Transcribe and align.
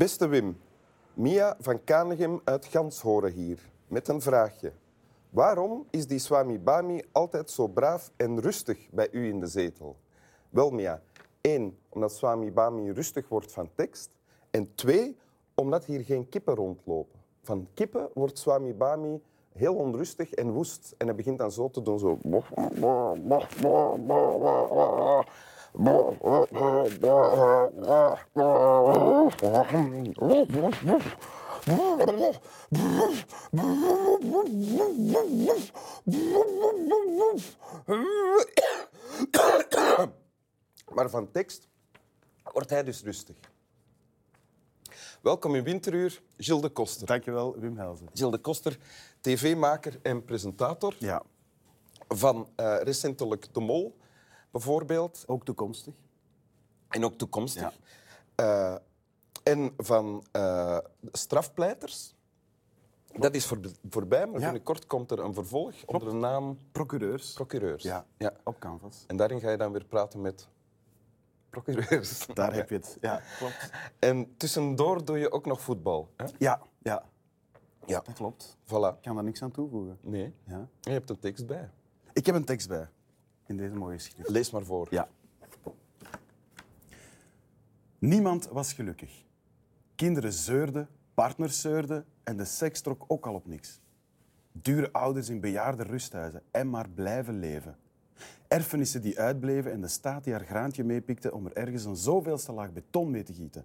Beste 0.00 0.28
Wim, 0.28 0.56
Mia 1.14 1.56
van 1.58 1.84
Kanegem 1.84 2.40
uit 2.44 2.64
Ganshoren 2.64 3.32
hier, 3.32 3.58
met 3.88 4.08
een 4.08 4.20
vraagje. 4.20 4.72
Waarom 5.30 5.86
is 5.90 6.06
die 6.06 6.18
Swami 6.18 6.58
Bami 6.58 7.02
altijd 7.12 7.50
zo 7.50 7.66
braaf 7.66 8.10
en 8.16 8.40
rustig 8.40 8.90
bij 8.90 9.08
u 9.10 9.28
in 9.28 9.40
de 9.40 9.46
zetel? 9.46 9.96
Wel, 10.50 10.70
Mia, 10.70 11.02
één, 11.40 11.78
omdat 11.88 12.12
Swami 12.12 12.52
Bami 12.52 12.92
rustig 12.92 13.28
wordt 13.28 13.52
van 13.52 13.70
tekst. 13.74 14.16
En 14.50 14.74
twee, 14.74 15.16
omdat 15.54 15.84
hier 15.84 16.04
geen 16.04 16.28
kippen 16.28 16.54
rondlopen. 16.54 17.20
Van 17.42 17.68
kippen 17.74 18.08
wordt 18.14 18.38
Swami 18.38 18.74
Bami 18.74 19.22
heel 19.52 19.74
onrustig 19.74 20.32
en 20.32 20.50
woest. 20.50 20.94
En 20.98 21.06
hij 21.06 21.16
begint 21.16 21.38
dan 21.38 21.52
zo 21.52 21.70
te 21.70 21.82
doen, 21.82 21.98
zo... 21.98 22.18
Maar 40.94 41.10
van 41.10 41.30
tekst 41.30 41.68
wordt 42.52 42.70
hij 42.70 42.84
dus 42.84 43.02
rustig. 43.02 43.36
Welkom 45.20 45.54
in 45.54 45.64
Winteruur, 45.64 46.22
Gilles 46.36 46.62
de 46.62 46.68
Koster. 46.68 47.06
Dankjewel, 47.06 47.58
Wim 47.58 47.76
Helzen. 47.76 48.08
Gilles 48.12 48.32
de 48.32 48.38
Koster, 48.38 48.78
tv-maker 49.20 49.98
en 50.02 50.24
presentator 50.24 50.96
Ja, 50.98 51.22
van 52.08 52.48
eh, 52.56 52.76
recentelijk 52.82 53.54
De 53.54 53.60
Mol, 53.60 53.96
bijvoorbeeld. 54.50 55.24
ook 55.26 55.44
toekomstig. 55.44 55.94
En 56.88 57.04
ook 57.04 57.14
toekomstig. 57.14 57.62
Ja. 57.62 57.72
Eh, 58.74 58.76
en 59.42 59.72
van 59.76 60.24
eh, 60.32 60.78
strafpleiters. 61.12 62.14
Dat 63.18 63.34
is 63.34 63.46
voor, 63.46 63.58
voorbij, 63.90 64.26
maar 64.26 64.38
Ja. 64.38 64.44
binnenkort 64.44 64.86
komt 64.86 65.10
er 65.10 65.18
een 65.18 65.34
vervolg 65.34 65.74
onder 65.86 66.08
de 66.08 66.14
naam 66.14 66.58
Procureurs. 66.72 67.32
procureurs. 67.32 67.82
Ja, 67.82 68.06
ja. 68.18 68.32
op 68.44 68.58
canvas. 68.58 69.04
En 69.06 69.16
daarin 69.16 69.40
ga 69.40 69.50
je 69.50 69.56
dan 69.56 69.72
weer 69.72 69.84
praten 69.84 70.20
met 70.20 70.48
procureurs. 71.50 72.26
Daar 72.34 72.54
heb 72.54 72.68
je 72.70 72.74
het. 72.76 72.96
Ja, 73.00 73.20
klopt. 73.38 73.70
En 73.98 74.36
tussendoor 74.36 75.04
doe 75.04 75.18
je 75.18 75.30
ook 75.32 75.46
nog 75.46 75.60
voetbal. 75.60 76.08
Hè? 76.16 76.24
Ja, 76.38 76.60
ja, 76.78 77.04
Ja. 77.86 78.00
dat 78.00 78.14
klopt. 78.14 78.56
Voilà. 78.66 78.96
Ik 78.96 79.02
kan 79.02 79.14
daar 79.14 79.24
niks 79.24 79.42
aan 79.42 79.50
toevoegen. 79.50 79.98
Nee. 80.00 80.34
Ja. 80.44 80.68
Je 80.80 80.90
hebt 80.90 81.10
een 81.10 81.18
tekst 81.18 81.46
bij. 81.46 81.70
Ik 82.12 82.26
heb 82.26 82.34
een 82.34 82.44
tekst 82.44 82.68
bij, 82.68 82.88
in 83.50 83.56
deze 83.56 83.74
mooie 83.74 83.98
schrift. 83.98 84.28
Lees 84.28 84.50
maar 84.50 84.64
voor. 84.64 84.86
Ja. 84.90 85.08
Niemand 87.98 88.48
was 88.48 88.72
gelukkig. 88.72 89.24
Kinderen 89.94 90.32
zeurden, 90.32 90.88
partners 91.14 91.60
zeurden 91.60 92.04
en 92.22 92.36
de 92.36 92.44
seks 92.44 92.80
trok 92.80 93.04
ook 93.06 93.26
al 93.26 93.34
op 93.34 93.46
niks. 93.46 93.80
Dure 94.52 94.92
ouders 94.92 95.28
in 95.28 95.40
bejaarde 95.40 95.82
rusthuizen 95.82 96.42
en 96.50 96.70
maar 96.70 96.88
blijven 96.88 97.38
leven. 97.38 97.76
Erfenissen 98.48 99.02
die 99.02 99.20
uitbleven 99.20 99.72
en 99.72 99.80
de 99.80 99.88
staat 99.88 100.24
die 100.24 100.32
haar 100.32 100.44
graantje 100.44 100.84
meepikte 100.84 101.34
om 101.34 101.46
er 101.46 101.52
ergens 101.52 101.84
een 101.84 101.96
zoveelste 101.96 102.52
laag 102.52 102.72
beton 102.72 103.10
mee 103.10 103.22
te 103.22 103.34
gieten. 103.34 103.64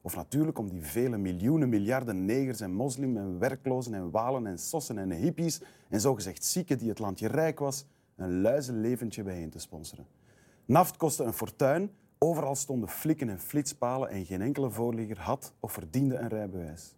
Of 0.00 0.16
natuurlijk 0.16 0.58
om 0.58 0.68
die 0.68 0.82
vele 0.82 1.18
miljoenen 1.18 1.68
miljarden 1.68 2.24
negers 2.24 2.60
en 2.60 2.72
moslim 2.72 3.16
en 3.16 3.38
werklozen 3.38 3.94
en 3.94 4.10
walen 4.10 4.46
en 4.46 4.58
sossen 4.58 4.98
en 4.98 5.10
hippies 5.10 5.60
en 5.88 6.00
zogezegd 6.00 6.44
zieken 6.44 6.78
die 6.78 6.88
het 6.88 6.98
landje 6.98 7.28
rijk 7.28 7.58
was, 7.58 7.86
een 8.18 8.40
luizenleventje 8.40 9.22
bijeen 9.22 9.50
te 9.50 9.58
sponsoren. 9.58 10.06
Naft 10.64 10.96
kostte 10.96 11.24
een 11.24 11.32
fortuin, 11.32 11.90
overal 12.18 12.54
stonden 12.54 12.88
flikken 12.88 13.28
en 13.28 13.40
flitspalen 13.40 14.08
en 14.08 14.26
geen 14.26 14.42
enkele 14.42 14.70
voorligger 14.70 15.20
had 15.20 15.52
of 15.60 15.72
verdiende 15.72 16.16
een 16.16 16.28
rijbewijs. 16.28 16.94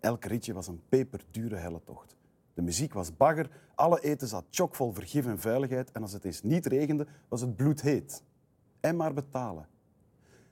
Elk 0.00 0.24
ritje 0.24 0.52
was 0.52 0.66
een 0.66 0.82
peperdure 0.88 1.56
helletocht. 1.56 2.16
De 2.54 2.62
muziek 2.62 2.92
was 2.92 3.16
bagger, 3.16 3.50
alle 3.74 4.00
eten 4.00 4.28
zat 4.28 4.44
chockvol 4.50 4.92
vergif 4.92 5.26
en 5.26 5.38
vuiligheid 5.38 5.92
en 5.92 6.02
als 6.02 6.12
het 6.12 6.24
eens 6.24 6.42
niet 6.42 6.66
regende, 6.66 7.06
was 7.28 7.40
het 7.40 7.56
bloedheet. 7.56 8.22
En 8.80 8.96
maar 8.96 9.14
betalen. 9.14 9.68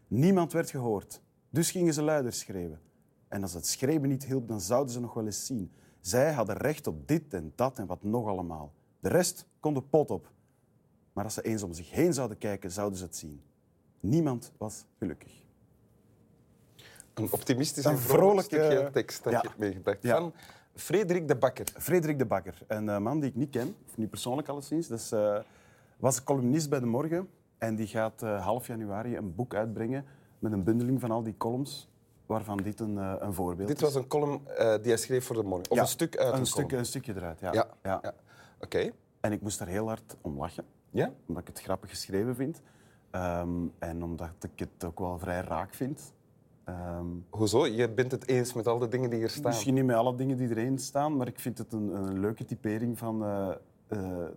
Niemand 0.09 0.53
werd 0.53 0.71
gehoord, 0.71 1.21
dus 1.51 1.71
gingen 1.71 1.95
ze 1.95 2.03
luider 2.03 2.33
schreeuwen. 2.33 2.81
En 3.29 3.43
als 3.43 3.55
het 3.55 3.67
schreeuwen 3.67 4.09
niet 4.09 4.25
hielp, 4.25 4.49
dan 4.49 4.61
zouden 4.61 4.93
ze 4.93 5.01
nog 5.01 5.15
wel 5.15 5.25
eens 5.25 5.47
zien. 5.47 5.73
Zij 6.01 6.33
hadden 6.33 6.57
recht 6.57 6.87
op 6.87 7.09
dit 7.09 7.35
en 7.35 7.53
dat 7.55 7.79
en 7.79 7.87
wat 7.87 8.03
nog 8.03 8.27
allemaal. 8.27 8.73
De 9.05 9.11
rest 9.11 9.47
kon 9.61 9.75
de 9.75 9.83
pot 9.83 10.11
op. 10.11 10.31
Maar 11.13 11.25
als 11.25 11.35
ze 11.35 11.43
eens 11.43 11.63
om 11.63 11.73
zich 11.73 11.91
heen 11.91 12.13
zouden 12.13 12.39
kijken, 12.39 12.71
zouden 12.71 12.99
ze 12.99 13.05
het 13.05 13.17
zien. 13.17 13.43
Niemand 14.01 14.53
was 14.59 14.85
gelukkig. 14.99 15.33
Een 17.15 17.29
optimistisch 17.33 17.85
en 17.85 17.91
Een 17.93 17.99
vrolijk 17.99 18.47
stukje 18.47 18.91
tekst 18.93 19.25
dat 19.25 19.33
Ja. 19.33 19.39
je 19.43 19.47
hebt 19.49 19.59
meegebracht. 19.61 20.03
Ja. 20.03 20.17
Van 20.17 20.33
Frederik 20.75 21.29
de 21.29 21.37
Bakker. 21.37 21.67
Frederik 21.79 22.19
de 22.19 22.25
Bakker, 22.27 22.59
een 22.67 22.89
eh, 22.89 22.99
man 22.99 23.21
die 23.21 23.29
ik 23.31 23.37
niet 23.37 23.51
ken, 23.51 23.77
of 23.89 23.97
niet 23.97 24.11
persoonlijk 24.11 24.49
alleszins. 24.49 24.87
Dus, 24.87 25.13
eh, 25.13 25.39
was 25.97 26.25
columnist 26.25 26.71
bij 26.71 26.81
De 26.81 26.87
Morgen 26.87 27.29
en 27.59 27.75
die 27.77 27.87
gaat 27.87 28.23
eh, 28.23 28.45
half 28.45 28.67
januari 28.67 29.17
een 29.17 29.35
boek 29.35 29.55
uitbrengen 29.55 30.05
met 30.39 30.53
een 30.53 30.65
bundeling 30.65 31.01
van 31.01 31.11
al 31.11 31.23
die 31.23 31.37
columns, 31.37 31.89
waarvan 32.27 32.57
dit 32.57 32.81
een, 32.81 32.97
een 32.97 33.35
voorbeeld 33.35 33.69
Dit 33.69 33.77
is. 33.77 33.83
was 33.83 33.95
een 33.95 34.07
column 34.07 34.41
die 34.57 34.93
hij 34.93 34.97
schreef 34.97 35.25
voor 35.27 35.37
de 35.37 35.43
morgen. 35.43 35.71
Of 35.71 35.77
Ja, 35.77 35.83
een 35.83 35.89
stuk 35.89 36.17
uit 36.17 36.33
een, 36.33 36.39
een, 36.41 36.47
stuk, 36.47 36.73
een 36.73 36.87
stukje 36.87 37.15
eruit, 37.17 37.41
ja. 37.41 37.67
Ja. 37.83 38.15
Oké. 38.65 38.91
En 39.21 39.33
ik 39.33 39.41
moest 39.43 39.59
daar 39.59 39.69
heel 39.69 39.87
hard 39.87 40.17
om 40.21 40.39
lachen, 40.39 40.65
Ja? 40.91 41.13
omdat 41.27 41.43
ik 41.43 41.49
het 41.49 41.61
grappig 41.63 41.91
geschreven 41.91 42.35
vind. 42.35 42.63
Ehm, 43.11 43.49
en 43.79 44.03
omdat 44.03 44.31
ik 44.41 44.59
het 44.59 44.85
ook 44.85 44.99
wel 44.99 45.19
vrij 45.19 45.41
raak 45.41 45.75
vind. 45.75 46.13
Ehm, 46.65 47.07
Hoezo? 47.31 47.67
Je 47.67 47.91
bent 47.91 48.11
het 48.11 48.29
eens 48.29 48.53
met 48.53 48.67
al 48.67 48.79
de 48.79 48.89
dingen 48.89 49.11
die 49.11 49.19
hier 49.19 49.29
staan. 49.31 49.51
Misschien 49.51 49.75
niet 49.75 49.85
met 49.85 49.97
alle 49.97 50.15
dingen 50.17 50.37
die 50.37 50.49
erin 50.49 50.79
staan, 50.79 51.17
maar 51.17 51.27
ik 51.27 51.39
vind 51.41 51.59
het 51.59 51.73
een, 51.73 51.95
een 51.95 52.19
leuke 52.21 52.45
typering 52.45 52.99
van 52.99 53.25
eh, 53.25 53.49
eh, 53.51 53.57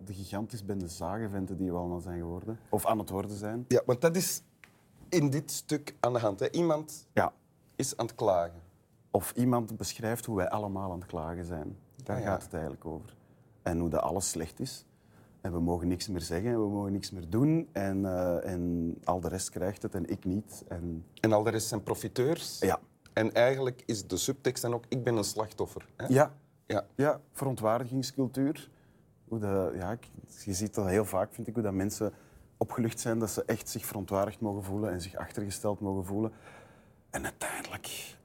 de 0.04 0.12
gigantisch 0.14 0.64
bende 0.64 0.88
zagenventen 0.88 1.56
die 1.56 1.70
we 1.70 1.76
allemaal 1.78 2.00
zijn 2.00 2.18
geworden. 2.18 2.58
Of 2.68 2.86
aan 2.86 2.98
het 2.98 3.10
worden 3.10 3.36
zijn. 3.36 3.64
Ja, 3.68 3.82
want 3.86 4.00
dat 4.00 4.16
is 4.16 4.42
in 5.08 5.30
dit 5.30 5.50
stuk 5.50 5.94
aan 6.00 6.12
de 6.12 6.18
hand. 6.18 6.40
Hè. 6.40 6.50
Iemand 6.50 7.06
Ja. 7.12 7.32
is 7.76 7.96
aan 7.96 8.06
het 8.06 8.14
klagen. 8.14 8.60
Of 9.10 9.32
iemand 9.36 9.76
beschrijft 9.76 10.24
hoe 10.24 10.36
wij 10.36 10.48
allemaal 10.48 10.92
aan 10.92 10.98
het 11.00 11.08
klagen 11.08 11.44
zijn. 11.44 11.76
Daar 12.04 12.16
Ah, 12.16 12.22
ja. 12.22 12.28
gaat 12.28 12.42
het 12.42 12.52
eigenlijk 12.52 12.84
over. 12.84 13.16
En 13.68 13.78
hoe 13.78 13.88
dat 13.88 14.00
alles 14.00 14.30
slecht 14.30 14.60
is. 14.60 14.84
En 15.40 15.52
we 15.52 15.60
mogen 15.60 15.88
niks 15.88 16.08
meer 16.08 16.20
zeggen 16.20 16.50
en 16.50 16.60
we 16.60 16.68
mogen 16.68 16.92
niks 16.92 17.10
meer 17.10 17.28
doen. 17.30 17.68
En, 17.72 18.04
eh, 18.04 18.52
en 18.52 18.94
al 19.04 19.20
de 19.20 19.28
rest 19.28 19.50
krijgt 19.50 19.82
het 19.82 19.94
en 19.94 20.06
ik 20.10 20.24
niet. 20.24 20.64
En 20.68 21.04
En 21.20 21.32
al 21.32 21.42
de 21.42 21.50
rest 21.50 21.68
zijn 21.68 21.82
profiteurs. 21.82 22.58
ja, 22.58 22.78
En 23.12 23.34
eigenlijk 23.34 23.82
is 23.86 24.06
de 24.06 24.16
subtekst 24.16 24.62
dan 24.62 24.74
ook, 24.74 24.84
ik 24.88 25.02
ben 25.04 25.16
een 25.16 25.24
slachtoffer. 25.24 25.88
Hè? 25.96 26.06
ja, 26.06 26.34
Ja. 26.66 26.86
ja 26.94 27.20
verontwaardigingscultuur. 27.32 28.70
Hoe 29.28 29.38
dat, 29.38 29.74
ja, 29.74 29.98
je 30.44 30.52
ziet 30.54 30.74
dat 30.74 30.86
heel 30.86 31.04
vaak, 31.04 31.34
vind 31.34 31.46
ik, 31.46 31.54
hoe 31.54 31.62
dat 31.62 31.72
mensen 31.72 32.12
opgelucht 32.56 33.00
zijn 33.00 33.18
dat 33.18 33.30
ze 33.30 33.44
echt 33.44 33.68
zich 33.68 33.86
verontwaardigd 33.86 34.40
mogen 34.40 34.62
voelen 34.64 34.90
en 34.90 35.00
zich 35.00 35.16
achtergesteld 35.16 35.80
mogen 35.80 36.04
voelen. 36.04 36.32
En 37.10 37.24
uiteindelijk 37.24 38.16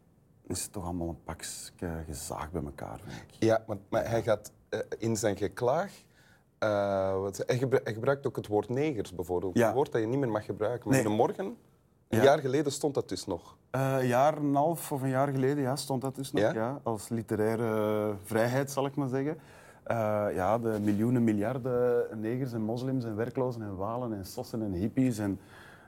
is 0.47 0.63
het 0.63 0.71
toch 0.71 0.83
allemaal 0.83 1.09
een 1.09 1.23
pakje 1.23 2.03
gezaag 2.05 2.51
bij 2.51 2.63
elkaar, 2.63 2.99
vind 2.99 3.21
ik. 3.21 3.43
Ja, 3.43 3.63
maar, 3.67 3.77
maar 3.89 4.09
hij 4.09 4.23
gaat 4.23 4.47
eh, 4.47 4.62
in 4.97 5.17
zijn 5.17 5.37
geklaag... 5.37 5.91
eh, 6.57 7.19
wat, 7.19 7.43
hij, 7.45 7.57
gebru- 7.57 7.79
hij 7.83 7.93
gebruikt 7.93 8.27
ook 8.27 8.35
het 8.35 8.47
woord 8.47 8.69
negers 8.69 9.15
bijvoorbeeld. 9.15 9.57
Ja. 9.57 9.67
Een 9.67 9.73
woord 9.73 9.91
dat 9.91 10.01
je 10.01 10.07
niet 10.07 10.19
meer 10.19 10.29
mag 10.31 10.45
gebruiken. 10.45 10.89
Maar 10.89 10.97
Nee. 10.97 11.05
in 11.05 11.11
de 11.11 11.15
morgen, 11.23 11.45
een 11.45 12.17
Ja. 12.17 12.23
jaar 12.23 12.39
geleden, 12.39 12.71
stond 12.71 12.93
dat 12.93 13.09
dus 13.09 13.25
nog. 13.25 13.57
Eh, 13.69 13.95
een 13.99 14.07
jaar 14.07 14.37
en 14.37 14.43
een 14.43 14.55
half 14.55 14.91
of 14.91 15.01
een 15.01 15.09
jaar 15.09 15.27
geleden 15.27 15.63
ja, 15.63 15.75
stond 15.75 16.01
dat 16.01 16.15
dus 16.15 16.31
nog. 16.31 16.41
Ja? 16.43 16.53
Ja? 16.53 16.79
als 16.83 17.09
literaire 17.09 18.13
vrijheid, 18.23 18.71
zal 18.71 18.85
ik 18.85 18.95
maar 18.95 19.07
zeggen. 19.09 19.37
Eh, 19.83 20.25
ja, 20.33 20.59
de 20.59 20.79
miljoenen, 20.81 21.23
miljarden 21.23 22.05
negers 22.21 22.53
en 22.53 22.61
moslims 22.61 23.03
en 23.03 23.15
werklozen 23.15 23.61
en 23.61 23.75
walen 23.75 24.13
en 24.13 24.25
sossen 24.25 24.61
en 24.61 24.71
hippies. 24.71 25.17
En 25.17 25.39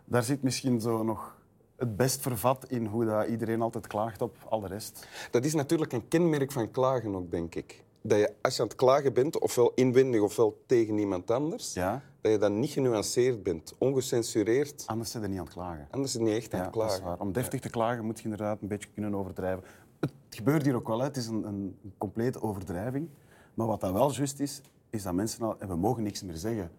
daar 0.06 0.24
zit 0.24 0.44
misschien 0.44 0.82
zo 0.82 1.04
nog 1.04 1.36
het 1.76 1.96
best 1.98 2.22
vervat 2.22 2.66
in 2.70 2.86
hoe 2.86 3.06
dat 3.06 3.28
iedereen 3.28 3.62
altijd 3.62 3.88
klaagt 3.88 4.22
op 4.22 4.36
al 4.50 4.60
de 4.60 4.68
rest. 4.68 5.08
Dat 5.32 5.46
is 5.46 5.54
natuurlijk 5.54 5.92
een 5.94 6.08
kenmerk 6.08 6.52
van 6.52 6.72
klagen 6.72 7.16
ook, 7.16 7.32
denk 7.32 7.56
ik. 7.56 7.84
Dat 8.08 8.20
je, 8.20 8.34
als 8.42 8.56
je 8.56 8.62
aan 8.62 8.68
het 8.68 8.78
klagen 8.78 9.14
bent, 9.14 9.40
ofwel 9.40 9.72
inwendig 9.76 10.22
ofwel 10.22 10.64
tegen 10.66 10.98
iemand 10.98 11.32
anders, 11.32 11.74
Ja? 11.74 12.02
dat 12.22 12.32
je 12.32 12.38
dan 12.38 12.60
niet 12.60 12.70
genuanceerd 12.70 13.44
bent, 13.44 13.74
ongecensureerd. 13.78 14.84
Anders 14.86 15.12
zijn 15.12 15.24
je 15.24 15.30
niet 15.30 15.38
aan 15.40 15.46
het 15.46 15.54
klagen. 15.54 15.88
Anders 15.92 16.14
is 16.14 16.20
het 16.20 16.28
niet 16.28 16.38
echt 16.38 16.54
aan 16.54 16.62
het 16.62 16.74
dat 16.74 16.84
is 16.84 16.88
klagen. 16.88 17.06
waar. 17.06 17.20
Om 17.20 17.32
deftig 17.32 17.60
te 17.60 17.70
klagen 17.70 18.06
moet 18.06 18.18
je 18.18 18.24
inderdaad 18.24 18.62
een 18.62 18.68
beetje 18.68 18.90
kunnen 18.94 19.16
overdrijven. 19.16 19.64
Het 20.00 20.12
gebeurt 20.30 20.66
hier 20.66 20.76
ook 20.76 20.88
wel, 20.88 21.00
het 21.00 21.18
is 21.18 21.28
een, 21.28 21.48
een, 21.48 21.78
complete 21.98 22.42
overdrijving. 22.42 23.10
Maar 23.54 23.68
wat 23.68 23.82
dan 23.82 23.94
wel 23.94 24.12
juist 24.12 24.40
is, 24.40 24.62
is 24.90 25.04
dat 25.04 25.14
mensen 25.14 25.42
al... 25.46 25.56
We 25.68 25.76
mogen 25.76 26.04
niks 26.04 26.24
meer 26.24 26.36
zeggen. 26.36 26.72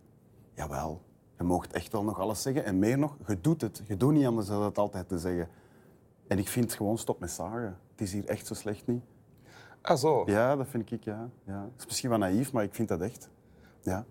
Jawel, 0.55 1.03
je 1.39 1.45
mag 1.45 1.67
echt 1.67 1.93
wel 1.93 2.05
nog 2.05 2.21
alles 2.21 2.43
zeggen. 2.43 2.65
En 2.65 2.79
meer 2.79 2.99
nog, 2.99 3.17
je 3.27 3.41
doet 3.41 3.61
het. 3.61 3.83
Je 3.87 3.97
doet 3.97 4.13
niet 4.13 4.27
anders 4.27 4.47
dan 4.47 4.63
het 4.63 4.79
altijd 4.79 5.09
te 5.09 5.19
zeggen. 5.19 5.49
En 6.27 6.39
ik 6.39 6.49
vind 6.49 6.75
gewoon 6.75 6.99
stop 6.99 7.21
met 7.21 7.31
zagen. 7.31 7.79
Het 7.91 8.01
is 8.01 8.13
hier 8.13 8.25
echt 8.25 8.47
zo 8.47 8.55
slecht 8.55 8.87
niet. 8.87 9.03
Ah, 9.89 9.97
zo. 9.97 10.23
Ja, 10.27 10.57
dat 10.57 10.67
vind 10.69 10.91
ik, 10.91 11.05
ja. 11.05 11.29
ja. 11.45 11.63
Het 11.73 11.81
is 11.81 11.87
misschien 11.87 12.09
wel 12.11 12.19
naïef, 12.19 12.53
maar 12.53 12.65
ik 12.65 12.75
vind 12.75 12.89
dat 12.89 13.01
echt. 13.01 13.31
Ja. 13.81 14.05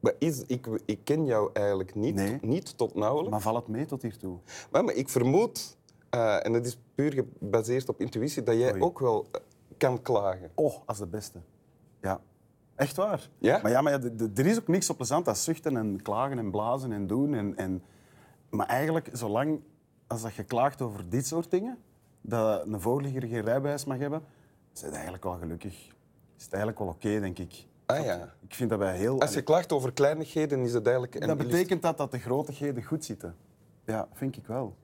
Maar 0.00 0.12
is, 0.18 0.42
ik, 0.46 0.66
ik 0.84 1.00
ken 1.04 1.24
jou 1.24 1.50
eigenlijk 1.52 1.94
niet, 1.94 2.14
Nee. 2.14 2.38
niet 2.42 2.76
tot 2.78 2.94
nauwelijks. 2.94 3.30
Maar 3.30 3.40
val 3.40 3.54
het 3.54 3.68
mee 3.68 3.84
tot 3.86 4.02
hiertoe? 4.02 4.38
Maar, 4.70 4.84
maar 4.84 4.94
ik 4.94 5.08
vermoed 5.08 5.76
eh, 6.10 6.46
en 6.46 6.52
dat 6.52 6.66
is 6.66 6.78
puur 6.94 7.12
gebaseerd 7.12 7.88
op 7.88 8.00
intuïtie, 8.00 8.42
dat 8.42 8.56
jij 8.56 8.72
Oei. 8.72 8.82
ook 8.82 8.98
wel 8.98 9.26
eh, 9.32 9.40
kan 9.76 10.02
klagen. 10.02 10.50
Oh, 10.54 10.74
als 10.86 10.98
de 10.98 11.06
beste. 11.06 11.38
Ja. 12.00 12.20
Echt 12.74 12.96
waar. 12.96 13.28
Ja? 13.38 13.58
Maar 13.62 13.70
ja, 13.70 13.80
maar 13.80 13.92
ja, 13.92 13.98
de- 13.98 14.14
de- 14.14 14.30
er 14.34 14.46
is 14.46 14.58
ook 14.58 14.68
niks 14.68 14.86
zo 14.86 14.94
plezant 14.94 15.28
als 15.28 15.44
zuchten 15.44 15.76
en 15.76 16.02
klagen 16.02 16.38
en 16.38 16.50
blazen 16.50 16.92
en 16.92 17.06
doen. 17.06 17.34
En, 17.34 17.56
en... 17.56 17.82
Maar 18.50 18.66
eigenlijk, 18.66 19.08
zolang 19.12 19.60
als 20.06 20.22
dat 20.22 20.34
je 20.34 20.44
klaagt 20.44 20.82
over 20.82 21.08
dit 21.08 21.26
soort 21.26 21.50
dingen, 21.50 21.78
dat 22.20 22.66
een 22.66 22.80
voorligger 22.80 23.22
geen 23.22 23.44
rijbewijs 23.44 23.84
mag 23.84 23.98
hebben, 23.98 24.22
het 24.82 24.92
eigenlijk 24.92 25.24
wel 25.24 25.38
gelukkig. 25.38 25.74
Is 26.36 26.44
het 26.44 26.52
eigenlijk 26.52 26.82
wel 26.82 26.88
oké, 26.88 27.20
denk 27.20 27.38
ik. 27.38 27.66
Ah 27.86 28.04
ja. 28.04 28.34
Ik 28.48 28.54
vind 28.54 28.70
dat 28.70 28.78
wij 28.78 28.96
heel... 28.96 29.20
Als 29.20 29.34
je 29.34 29.42
klaagt 29.42 29.72
over 29.72 29.92
kleinigheden, 29.92 30.60
is 30.60 30.72
het 30.72 30.84
eigenlijk... 30.84 31.14
een 31.14 31.26
dat 31.26 31.36
betekent 31.36 31.82
dat 31.82 31.96
dat 31.96 32.10
de 32.10 32.18
grotigheden 32.18 32.82
goed 32.82 33.04
zitten. 33.04 33.34
Ja, 33.84 34.08
vind 34.12 34.36
ik 34.36 34.46
wel. 34.46 34.76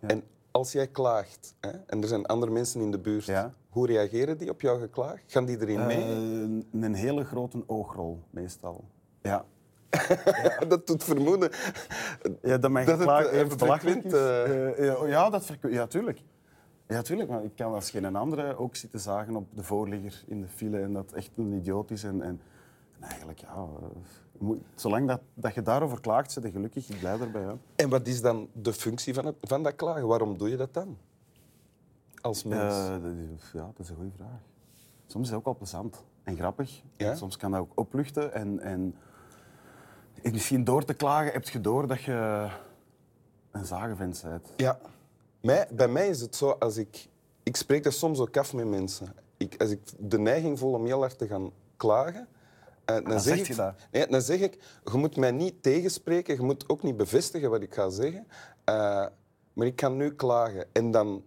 En 0.00 0.22
als 0.50 0.72
jij 0.72 0.86
klaagt, 0.86 1.54
hè, 1.60 1.70
en 1.86 2.02
er 2.02 2.08
zijn 2.08 2.26
andere 2.26 2.52
mensen 2.52 2.80
in 2.80 2.90
de 2.90 2.98
buurt, 2.98 3.24
Ja. 3.24 3.54
hoe 3.68 3.86
reageren 3.86 4.38
die 4.38 4.50
op 4.50 4.60
jouw 4.60 4.78
geklaag? 4.78 5.20
Gaan 5.26 5.44
die 5.44 5.60
erin 5.60 5.86
mee? 5.86 6.02
Eh, 6.02 6.82
een 6.82 6.94
hele 6.94 7.24
grote 7.24 7.62
oogrol, 7.66 8.22
meestal. 8.30 8.84
Ja. 9.22 9.44
dat 10.68 10.86
doet 10.86 11.04
vermoeden. 11.04 11.50
Ja, 12.42 12.58
dat 12.58 12.70
mijn 12.70 12.86
Dat 12.86 12.98
geklaag 12.98 13.24
eh, 13.26 13.38
even 13.40 13.58
belachelijk 13.58 14.04
is. 14.04 14.12
Eh, 14.12 14.84
ja, 14.84 15.06
ja, 15.06 15.30
dat. 15.30 15.46
Ja, 15.68 15.86
tuurlijk. 15.86 16.22
Ja, 16.92 17.02
tuurlijk. 17.02 17.28
Maar 17.28 17.44
ik 17.44 17.56
kan 17.56 17.74
als 17.74 17.90
geen 17.90 18.16
andere 18.16 18.56
ook 18.56 18.76
zitten 18.76 19.00
zagen 19.00 19.36
op 19.36 19.46
de 19.54 19.62
voorligger 19.62 20.22
in 20.26 20.40
de 20.40 20.48
file 20.48 20.80
en 20.80 20.92
dat 20.92 21.12
echt 21.12 21.30
een 21.36 21.52
idioot 21.52 21.90
is. 21.90 22.04
En, 22.04 22.22
en, 22.22 22.40
en 22.98 23.08
eigenlijk, 23.08 23.38
ja... 23.38 23.54
eh, 23.54 23.86
moet- 24.38 24.62
zolang 24.74 25.08
dat, 25.08 25.20
dat 25.34 25.54
je 25.54 25.62
daarover 25.62 26.00
klaagt, 26.00 26.32
zit 26.32 26.42
je 26.42 26.50
gelukkig. 26.50 26.88
Ik 26.88 26.98
blij 26.98 27.16
daarbij. 27.18 27.42
Ja. 27.42 27.56
En 27.76 27.88
wat 27.88 28.06
is 28.06 28.20
dan 28.20 28.48
de 28.52 28.72
functie 28.72 29.14
van, 29.14 29.26
het, 29.26 29.36
van 29.40 29.62
dat 29.62 29.76
klagen? 29.76 30.06
Waarom 30.06 30.38
doe 30.38 30.50
je 30.50 30.56
dat 30.56 30.74
dan? 30.74 30.98
Als 32.20 32.44
mens. 32.44 32.74
Eh, 32.74 32.90
dat 33.02 33.12
is, 33.38 33.50
ja, 33.52 33.64
dat 33.66 33.78
is 33.78 33.88
een 33.88 33.96
goede 33.96 34.10
vraag. 34.16 34.40
Soms 35.06 35.24
is 35.24 35.28
het 35.30 35.38
ook 35.38 35.44
wel 35.44 35.56
plezant 35.56 36.04
en 36.22 36.36
grappig. 36.36 36.82
Ja? 36.96 37.14
Soms 37.14 37.36
kan 37.36 37.50
dat 37.50 37.60
ook 37.60 37.72
opluchten. 37.74 38.32
En, 38.34 38.60
en 38.60 38.94
en 40.22 40.32
misschien 40.32 40.64
door 40.64 40.84
te 40.84 40.94
klagen 40.94 41.32
heb 41.32 41.48
je 41.48 41.60
door 41.60 41.86
dat 41.86 42.02
je 42.02 42.48
een 43.50 43.64
zagenvent 43.64 44.22
bent. 44.28 44.52
Ja. 44.56 44.78
Mij, 45.42 45.66
bij 45.72 45.88
mij 45.88 46.08
is 46.08 46.20
het 46.20 46.36
zo, 46.36 46.50
als 46.50 46.76
ik... 46.76 47.08
Ik 47.42 47.56
spreek 47.56 47.82
dat 47.84 47.92
soms 47.92 48.18
ook 48.20 48.36
af 48.36 48.52
met 48.52 48.66
mensen. 48.66 49.14
Ik, 49.36 49.60
als 49.60 49.70
ik 49.70 49.80
de 49.98 50.18
neiging 50.18 50.58
voel 50.58 50.72
om 50.72 50.84
heel 50.86 50.98
hard 51.00 51.18
te 51.18 51.26
gaan 51.26 51.50
klagen... 51.76 52.28
eh, 52.84 53.04
dan, 53.04 53.20
zeg 53.20 53.46
zeg 53.46 53.48
ik? 53.48 53.74
Nee, 53.90 54.06
dan 54.06 54.20
zeg 54.22 54.40
ik, 54.40 54.58
je 54.92 54.96
moet 54.98 55.16
mij 55.16 55.30
niet 55.30 55.62
tegenspreken, 55.62 56.34
je 56.34 56.42
moet 56.42 56.68
ook 56.68 56.82
niet 56.82 56.96
bevestigen 56.96 57.50
wat 57.50 57.62
ik 57.62 57.74
ga 57.74 57.88
zeggen. 57.90 58.26
eh, 58.64 59.06
maar 59.52 59.66
ik 59.66 59.76
kan 59.76 59.96
nu 59.96 60.14
klagen. 60.14 60.66
En 60.72 60.90
dan 60.90 61.24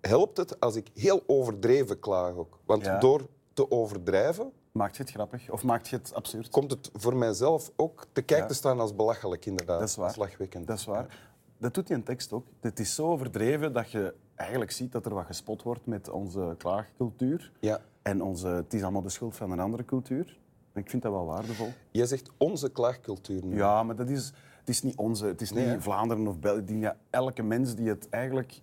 helpt 0.00 0.36
het 0.36 0.60
als 0.60 0.76
ik 0.76 0.88
heel 0.94 1.22
overdreven 1.26 1.98
klaag 1.98 2.34
ook. 2.34 2.58
Want 2.64 2.84
Ja. 2.84 2.98
door 2.98 3.26
te 3.52 3.70
overdrijven 3.70 4.52
Maakt 4.72 4.96
je 4.96 5.02
het 5.02 5.12
grappig 5.12 5.50
of 5.50 5.62
maakt 5.62 5.88
je 5.88 5.96
het 5.96 6.14
absurd? 6.14 6.48
komt 6.48 6.70
het 6.70 6.90
voor 6.92 7.16
mijzelf 7.16 7.70
ook 7.76 8.06
te 8.12 8.22
kijk 8.22 8.40
Ja. 8.40 8.46
te 8.46 8.54
staan 8.54 8.80
als 8.80 8.94
belachelijk, 8.96 9.46
inderdaad. 9.46 9.78
Dat 9.80 9.88
is 9.88 9.96
waar. 9.96 10.06
Als 10.06 10.16
lachwekkend. 10.16 10.66
Dat 10.66 10.78
is 10.78 10.84
waar. 10.84 11.28
Dat 11.58 11.74
doet 11.74 11.86
die 11.86 11.96
een 11.96 12.02
tekst 12.02 12.32
ook. 12.32 12.46
Het 12.60 12.78
is 12.78 12.94
zo 12.94 13.06
overdreven 13.06 13.72
dat 13.72 13.90
je 13.90 14.14
eigenlijk 14.34 14.70
ziet 14.70 14.92
dat 14.92 15.06
er 15.06 15.14
wat 15.14 15.26
gespot 15.26 15.62
wordt 15.62 15.86
met 15.86 16.08
onze 16.08 16.54
klaagcultuur. 16.58 17.52
Ja. 17.60 17.80
En 18.02 18.22
onze, 18.22 18.48
het 18.48 18.74
is 18.74 18.82
allemaal 18.82 19.02
de 19.02 19.08
schuld 19.08 19.36
van 19.36 19.50
een 19.50 19.60
andere 19.60 19.84
cultuur. 19.84 20.38
Ik 20.74 20.90
vind 20.90 21.02
dat 21.02 21.12
wel 21.12 21.26
waardevol. 21.26 21.68
Jij 21.90 22.06
zegt 22.06 22.30
onze 22.36 22.72
klaagcultuur 22.72 23.44
nu. 23.44 23.56
Ja, 23.56 23.82
maar 23.82 23.96
dat 23.96 24.08
is, 24.08 24.32
het 24.58 24.68
is 24.68 24.82
niet 24.82 24.96
onze. 24.96 25.26
Het 25.26 25.40
is 25.40 25.50
niet? 25.50 25.76
Vlaanderen 25.78 26.26
of 26.26 26.38
België. 26.38 26.92
Elke 27.10 27.42
mens 27.42 27.74
die 27.74 27.88
het 27.88 28.08
eigenlijk 28.08 28.60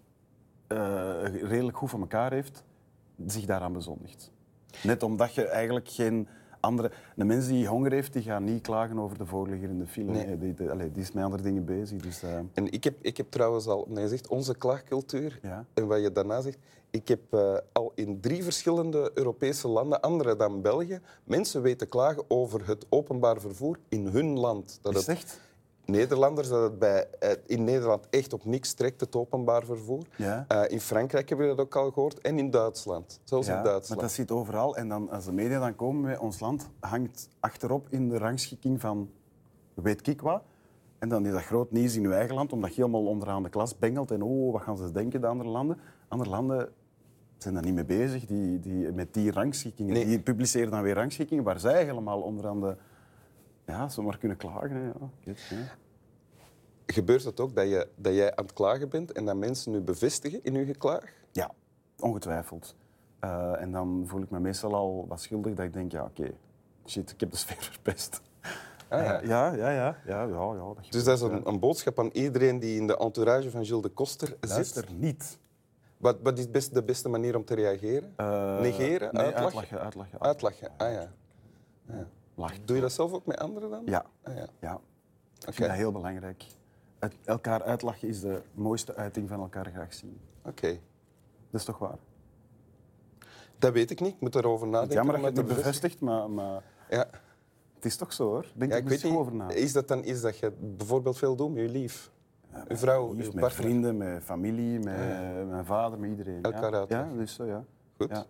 eh, 0.67 1.23
redelijk 1.23 1.77
goed 1.77 1.89
voor 1.89 1.99
elkaar 1.99 2.31
heeft, 2.31 2.63
zich 3.25 3.45
daaraan 3.45 3.73
bezondigt. 3.73 4.31
Net 4.83 5.03
omdat 5.03 5.33
je 5.33 5.47
eigenlijk 5.47 5.89
geen 5.89 6.27
andere... 6.63 6.91
Een 7.15 7.27
mens 7.27 7.47
die 7.47 7.67
honger 7.67 7.91
heeft, 7.91 8.13
die 8.13 8.21
gaat 8.21 8.41
niet 8.41 8.61
klagen 8.61 8.99
over 8.99 9.17
de 9.17 9.25
voorligger 9.25 9.69
in 9.69 9.79
de 9.79 9.85
file. 9.85 10.11
Nee. 10.11 10.37
Die, 10.37 10.53
die, 10.53 10.91
is 10.95 11.11
met 11.11 11.23
andere 11.23 11.43
dingen 11.43 11.65
bezig. 11.65 12.01
Dus, 12.01 12.23
eh, 12.23 12.37
En 12.53 12.71
ik 12.71 12.83
heb, 12.83 12.95
ik 13.01 13.17
heb 13.17 13.31
trouwens 13.31 13.67
al, 13.67 13.85
nee, 13.89 14.03
je 14.03 14.09
zegt 14.09 14.27
onze 14.27 14.57
klaagcultuur. 14.57 15.39
Ja. 15.41 15.65
En 15.73 15.87
wat 15.87 16.01
je 16.01 16.11
daarna 16.11 16.41
zegt, 16.41 16.57
ik 16.89 17.07
heb 17.07 17.33
eh, 17.33 17.57
al 17.71 17.91
in 17.95 18.19
drie 18.19 18.43
verschillende 18.43 19.11
Europese 19.13 19.67
landen, 19.67 20.01
andere 20.01 20.35
dan 20.35 20.61
België, 20.61 20.99
mensen 21.23 21.61
weten 21.61 21.89
klagen 21.89 22.23
over 22.27 22.67
het 22.67 22.85
openbaar 22.89 23.41
vervoer 23.41 23.79
in 23.89 24.05
hun 24.07 24.39
land. 24.39 24.79
Dat 24.81 24.95
is 24.95 24.99
het 24.99 25.09
echt? 25.17 25.41
Nederlanders, 25.85 26.47
dat 26.47 26.63
het 26.63 26.79
bij, 26.79 27.07
eh, 27.19 27.29
in 27.45 27.63
Nederland 27.63 28.07
echt 28.09 28.33
op 28.33 28.45
niks 28.45 28.73
trekt, 28.73 29.01
het 29.01 29.15
openbaar 29.15 29.65
vervoer. 29.65 30.03
Ja. 30.15 30.45
Eh, 30.47 30.71
in 30.71 30.81
Frankrijk 30.81 31.29
hebben 31.29 31.49
we 31.49 31.55
dat 31.55 31.65
ook 31.65 31.75
al 31.75 31.91
gehoord. 31.91 32.21
En 32.21 32.37
in 32.37 32.49
Duitsland. 32.49 33.19
Zelfs 33.23 33.47
Ja, 33.47 33.57
in 33.57 33.63
Duitsland. 33.63 34.01
maar 34.01 34.09
dat 34.09 34.17
zit 34.17 34.31
overal. 34.31 34.77
En 34.77 34.89
dan, 34.89 35.09
als 35.09 35.25
de 35.25 35.31
media 35.31 35.59
dan 35.59 35.75
komen 35.75 36.01
bij 36.01 36.17
ons 36.17 36.39
land, 36.39 36.69
hangt 36.79 37.29
achterop 37.39 37.87
in 37.89 38.09
de 38.09 38.17
rangschikking 38.17 38.81
van 38.81 39.09
weet 39.73 40.07
ik 40.07 40.21
wat. 40.21 40.43
En 40.99 41.09
dan 41.09 41.25
is 41.25 41.31
dat 41.31 41.41
groot 41.41 41.71
nieuws 41.71 41.95
in 41.95 42.05
uw 42.05 42.11
eigen 42.11 42.35
land, 42.35 42.53
omdat 42.53 42.75
je 42.75 42.81
helemaal 42.81 43.05
onderaan 43.05 43.43
de 43.43 43.49
klas 43.49 43.77
bengelt. 43.77 44.11
En 44.11 44.21
oh, 44.21 44.51
wat 44.51 44.61
gaan 44.61 44.77
ze 44.77 44.91
denken, 44.91 45.21
de 45.21 45.27
andere 45.27 45.49
landen? 45.49 45.77
Andere 46.07 46.29
landen 46.29 46.69
zijn 47.37 47.53
daar 47.53 47.63
niet 47.63 47.73
mee 47.73 47.85
bezig, 47.85 48.25
die, 48.25 48.59
die, 48.59 48.91
met 48.91 49.13
die 49.13 49.31
rangschikkingen. 49.31 49.93
Nee. 49.93 50.05
Die 50.05 50.19
publiceren 50.19 50.71
dan 50.71 50.81
weer 50.81 50.95
rangschikkingen 50.95 51.43
waar 51.43 51.59
zij 51.59 51.83
helemaal 51.83 52.21
onderaan 52.21 52.59
de... 52.59 52.75
Ja, 53.65 53.89
zomaar 53.89 54.17
kunnen 54.17 54.37
klagen. 54.37 54.71
Hè. 54.71 54.85
Ja, 54.85 55.35
ja. 55.49 55.57
Gebeurt 56.85 57.23
het 57.23 57.39
ook 57.39 57.55
dat, 57.55 57.67
je, 57.69 57.87
dat 57.95 58.13
jij 58.13 58.35
aan 58.35 58.45
het 58.45 58.53
klagen 58.53 58.89
bent 58.89 59.11
en 59.11 59.25
dat 59.25 59.35
mensen 59.35 59.71
nu 59.71 59.81
bevestigen 59.81 60.43
in 60.43 60.53
je 60.53 60.65
geklaag? 60.65 61.13
Ja, 61.31 61.51
ongetwijfeld. 61.99 62.75
Eh, 63.19 63.61
en 63.61 63.71
dan 63.71 64.03
voel 64.07 64.21
ik 64.21 64.29
me 64.29 64.39
meestal 64.39 64.73
al 64.75 65.05
wat 65.07 65.21
schuldig 65.21 65.53
dat 65.53 65.65
ik 65.65 65.73
denk, 65.73 65.91
ja, 65.91 66.03
oké, 66.03 66.33
shit, 66.85 67.11
ik 67.11 67.19
heb 67.19 67.31
de 67.31 67.37
sfeer 67.37 67.61
verpest. 67.71 68.21
Ah, 68.89 69.03
ja. 69.03 69.21
Ja, 69.21 69.53
ja, 69.53 69.69
ja, 69.69 69.97
ja, 70.05 70.23
ja, 70.23 70.53
ja. 70.53 70.53
Dat 70.53 70.77
Dus 70.89 71.03
dat 71.03 71.17
is 71.17 71.21
een, 71.21 71.47
een 71.47 71.59
boodschap 71.59 71.99
aan 71.99 72.09
iedereen 72.13 72.59
die 72.59 72.79
in 72.79 72.87
de 72.87 72.97
entourage 72.97 73.49
van 73.49 73.65
Gilles 73.65 73.81
de 73.81 73.89
Koster 73.89 74.27
ja. 74.27 74.35
zit. 74.39 74.49
Luister 74.49 74.85
niet. 74.97 75.39
Wat, 75.97 76.17
wat 76.23 76.37
is 76.37 76.51
best, 76.51 76.73
de 76.73 76.83
beste 76.83 77.09
manier 77.09 77.35
om 77.35 77.45
te 77.45 77.55
reageren? 77.55 78.13
Eh, 78.15 78.59
Negeren? 78.59 79.13
Nee, 79.13 79.23
uitlachen? 79.23 79.79
uitlachen, 79.79 79.79
uitlachen. 79.79 80.19
Uitlachen, 80.19 80.69
ah 80.77 80.91
ja. 80.91 82.07
Doe 82.65 82.75
je 82.75 82.81
dat 82.81 82.91
zelf 82.91 83.13
ook 83.13 83.25
met 83.25 83.37
anderen 83.39 83.69
dan? 83.69 83.81
Ja, 83.85 84.05
Ah, 84.23 84.35
ja. 84.35 84.47
ja. 84.59 84.79
Ik 85.47 85.53
vind 85.53 85.67
dat 85.69 85.77
heel 85.77 85.91
belangrijk. 85.91 86.43
Het- 86.99 87.15
elkaar 87.25 87.63
uitlachen 87.63 88.07
is 88.07 88.21
de 88.21 88.41
mooiste 88.53 88.95
uiting 88.95 89.29
van 89.29 89.39
elkaar 89.39 89.65
graag 89.65 89.93
zien. 89.93 90.19
Oké. 90.45 90.67
Dat 91.49 91.59
is 91.61 91.63
toch 91.63 91.77
waar? 91.77 91.97
Dat 93.57 93.73
weet 93.73 93.91
ik 93.91 93.99
niet. 93.99 94.13
Ik 94.13 94.19
moet 94.21 94.35
erover 94.35 94.67
nadenken. 94.67 94.95
Jammer 94.95 95.13
dat 95.21 95.23
je 95.23 95.27
het 95.39 95.47
niet 95.47 95.55
bevestigt, 95.55 95.99
maar, 95.99 96.29
maar 96.29 96.63
Ja. 96.89 97.07
het 97.75 97.85
is 97.85 97.95
toch 97.95 98.13
zo 98.13 98.25
hoor. 98.27 98.45
Denk 98.55 98.71
Ja, 98.71 98.77
er 98.77 98.83
ik 98.83 98.89
weet 98.89 99.03
niet. 99.03 99.13
over 99.15 99.33
na. 99.35 99.49
Is 99.49 99.73
dat 99.73 99.87
dan 99.87 100.03
iets 100.07 100.21
dat 100.21 100.37
je 100.37 100.51
bijvoorbeeld 100.59 101.17
veel 101.17 101.35
doet 101.35 101.53
met 101.53 101.61
je 101.63 101.69
lief? 101.69 102.11
Uw 102.67 102.75
vrouw, 102.77 103.13
Lief, 103.13 103.25
uw 103.33 103.39
met 103.41 103.53
vrienden, 103.53 103.97
met 103.97 104.23
familie, 104.23 104.79
met 104.79 105.47
mijn 105.49 105.65
vader, 105.65 105.99
met 105.99 106.09
iedereen. 106.09 106.41
Elkaar 106.43 106.71
ja. 106.71 106.77
uitlachen. 106.79 107.07
Ja, 107.09 107.13
dat 107.13 107.21
is 107.23 107.33
zo, 107.33 107.45
ja. 107.45 107.63
Goed. 107.97 108.09
Ja. 108.09 108.25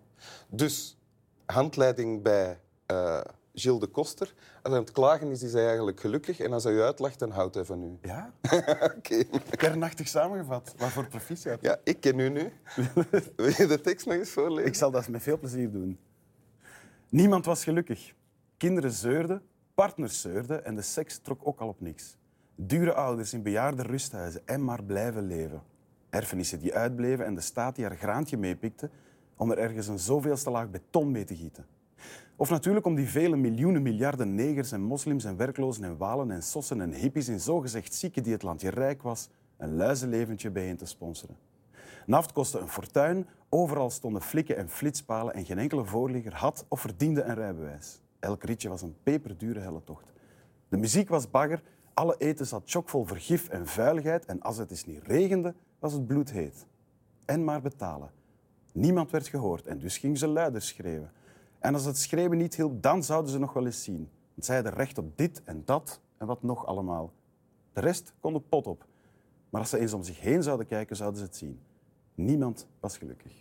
Dus, 0.50 0.98
handleiding 1.46 2.22
bij 2.22 2.60
eh, 2.86 3.22
Gilles 3.54 3.80
de 3.80 3.88
Koster. 3.88 4.34
Als 4.38 4.62
hij 4.62 4.74
aan 4.74 4.80
het 4.84 4.92
klagen 4.92 5.32
is, 5.32 5.44
is 5.44 5.54
hij 5.54 5.66
eigenlijk 5.68 6.00
gelukkig. 6.00 6.40
En 6.40 6.54
als 6.54 6.64
hij 6.64 6.74
u 6.74 6.82
uitlacht, 6.82 7.20
dan 7.20 7.32
houdt 7.32 7.56
hij 7.56 7.64
van 7.64 7.84
u. 7.84 7.98
Ja, 8.08 8.34
Oké. 8.98 9.24
kernachtig 9.50 10.08
samengevat. 10.08 10.74
Wat 10.78 10.90
voor 10.90 11.08
proficiat. 11.08 11.62
Ja, 11.62 11.78
ik 11.84 12.00
ken 12.00 12.20
u 12.20 12.30
nu. 12.30 12.42
Wil 13.36 13.48
je 13.58 13.66
de 13.68 13.82
tekst 13.82 14.06
nog 14.06 14.16
eens 14.16 14.30
voorlezen? 14.30 14.66
Ik 14.66 14.76
zal 14.76 14.92
dat 14.92 15.08
met 15.08 15.22
veel 15.24 15.40
plezier 15.40 15.72
doen. 15.72 16.00
Niemand 17.10 17.46
was 17.46 17.64
gelukkig. 17.64 18.14
Kinderen 18.58 18.92
zeurden, 18.92 19.42
partners 19.74 20.22
zeurden 20.22 20.66
en 20.66 20.76
de 20.76 20.82
seks 20.82 21.18
trok 21.18 21.40
ook 21.44 21.60
al 21.60 21.68
op 21.68 21.82
niks. 21.82 22.18
Dure 22.56 22.94
ouders 22.94 23.34
in 23.34 23.44
bejaarde 23.44 23.84
rusthuizen 23.84 24.42
en 24.46 24.64
maar 24.64 24.84
blijven 24.84 25.28
leven. 25.28 25.62
Erfenissen 26.10 26.60
die 26.60 26.74
uitbleven 26.74 27.26
en 27.26 27.36
de 27.36 27.42
staat 27.42 27.76
die 27.76 27.86
haar 27.86 27.98
graantje 27.98 28.38
meepikte 28.38 28.90
om 29.38 29.52
er 29.52 29.58
ergens 29.58 29.88
een 29.88 30.00
zoveelste 30.00 30.50
laag 30.50 30.70
beton 30.70 31.12
mee 31.12 31.24
te 31.24 31.36
gieten. 31.36 31.66
Of 32.36 32.50
natuurlijk 32.50 32.86
om 32.86 32.96
die 32.96 33.10
vele 33.10 33.36
miljoenen 33.36 33.82
miljarden 33.82 34.36
negers 34.36 34.72
en 34.72 34.82
moslims 34.82 35.24
en 35.24 35.38
werklozen 35.38 35.84
en 35.84 35.98
walen 35.98 36.32
en 36.32 36.44
sossen 36.44 36.82
en 36.82 36.94
hippies 36.94 37.28
en 37.28 37.40
zogezegd 37.40 37.94
zieken 37.94 38.24
die 38.24 38.34
het 38.34 38.44
landje 38.44 38.70
rijk 38.70 39.02
was, 39.02 39.30
een 39.58 39.76
luizenleventje 39.76 40.52
bijeen 40.52 40.78
te 40.78 40.86
sponsoren. 40.86 41.38
Naft 42.06 42.32
kostte 42.32 42.60
een 42.60 42.70
fortuin, 42.70 43.28
overal 43.50 43.90
stonden 43.90 44.22
flikken 44.22 44.58
en 44.58 44.70
flitspalen 44.70 45.34
en 45.34 45.46
geen 45.46 45.58
enkele 45.58 45.86
voorligger 45.86 46.36
had 46.36 46.66
of 46.68 46.82
verdiende 46.82 47.24
een 47.24 47.36
rijbewijs. 47.36 48.02
Elk 48.20 48.44
ritje 48.44 48.70
was 48.70 48.82
een 48.82 48.96
peperdure 49.04 49.60
helletocht. 49.60 50.06
De 50.70 50.78
muziek 50.78 51.10
was 51.10 51.30
bagger, 51.30 51.62
alle 51.94 52.16
eten 52.18 52.48
zat 52.48 52.62
chockvol 52.66 53.06
vergif 53.06 53.50
en 53.50 53.68
vuiligheid 53.68 54.26
en 54.26 54.42
als 54.42 54.58
het 54.58 54.72
eens 54.72 54.86
niet 54.86 55.04
regende, 55.04 55.54
was 55.80 55.94
het 55.94 56.08
bloedheet. 56.08 56.66
En 57.26 57.44
maar 57.44 57.62
betalen. 57.62 58.12
Niemand 58.72 59.12
werd 59.12 59.28
gehoord 59.28 59.68
en 59.68 59.80
dus 59.80 59.98
gingen 59.98 60.18
ze 60.18 60.28
luider 60.28 60.62
schreeuwen. 60.62 61.12
En 61.64 61.74
als 61.74 61.86
het 61.86 61.98
schreeuwen 61.98 62.38
niet 62.38 62.56
hielp, 62.56 62.82
dan 62.82 63.04
zouden 63.04 63.32
ze 63.32 63.40
nog 63.40 63.54
wel 63.54 63.66
eens 63.66 63.84
zien. 63.84 64.10
Want 64.34 64.46
zij 64.46 64.56
hadden 64.56 64.74
recht 64.74 64.98
op 64.98 65.18
dit 65.18 65.44
en 65.44 65.62
dat 65.66 66.00
en 66.18 66.28
wat 66.28 66.44
nog 66.44 66.66
allemaal. 66.66 67.14
De 67.74 67.80
rest 67.80 68.14
kon 68.20 68.34
de 68.34 68.40
pot 68.40 68.68
op. 68.68 68.86
Maar 69.50 69.62
als 69.62 69.70
ze 69.70 69.80
eens 69.80 69.94
om 69.94 70.04
zich 70.04 70.20
heen 70.20 70.44
zouden 70.44 70.68
kijken, 70.68 70.96
zouden 70.96 71.20
ze 71.20 71.26
het 71.26 71.36
zien. 71.36 71.60
Niemand 72.16 72.68
was 72.80 72.98
gelukkig. 72.98 73.32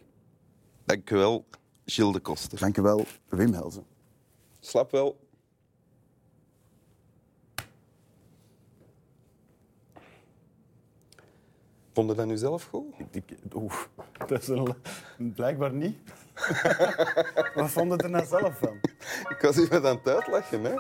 Dank 0.85 1.11
u 1.11 1.17
wel, 1.17 1.45
Gilles 1.85 2.13
de 2.13 2.21
Koster. 2.21 2.59
Dank 2.59 2.77
u 2.77 2.83
wel, 2.83 3.05
Wim 3.29 3.53
Helzen. 3.53 3.85
Slap 4.61 4.91
wel. 4.91 5.19
Vond 11.93 12.11
je 12.11 12.17
dat 12.17 12.27
nu 12.27 12.37
zelf 12.37 12.65
goed? 12.65 12.95
Oeh, 13.55 13.83
dat 14.27 14.43
is 14.43 14.49
een, 14.49 14.75
blijkbaar 15.35 15.73
niet. 15.73 15.99
Wat 17.55 17.71
vond 17.71 17.93
je 17.93 17.99
er 18.03 18.11
nou 18.11 18.27
zelf 18.27 18.59
van? 18.59 18.81
Ik 19.29 19.37
was 19.41 19.57
met 19.69 19.85
aan 19.85 20.01
het 20.05 20.09
uitlachen, 20.09 20.65
hè? 20.65 20.75